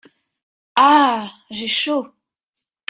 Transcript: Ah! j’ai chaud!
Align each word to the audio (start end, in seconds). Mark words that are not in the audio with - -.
Ah! 0.77 1.31
j’ai 1.51 1.67
chaud! 1.67 2.07